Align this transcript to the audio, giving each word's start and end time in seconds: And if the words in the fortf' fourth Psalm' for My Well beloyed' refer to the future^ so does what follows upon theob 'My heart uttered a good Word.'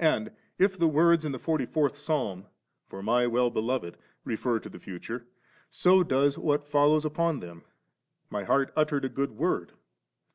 And 0.00 0.30
if 0.58 0.78
the 0.78 0.88
words 0.88 1.26
in 1.26 1.32
the 1.32 1.38
fortf' 1.38 1.68
fourth 1.68 1.94
Psalm' 1.94 2.46
for 2.88 3.02
My 3.02 3.26
Well 3.26 3.50
beloyed' 3.50 3.98
refer 4.24 4.58
to 4.58 4.68
the 4.70 4.78
future^ 4.78 5.26
so 5.68 6.02
does 6.02 6.38
what 6.38 6.64
follows 6.66 7.04
upon 7.04 7.42
theob 7.42 7.64
'My 8.30 8.44
heart 8.44 8.72
uttered 8.74 9.04
a 9.04 9.10
good 9.10 9.32
Word.' 9.32 9.72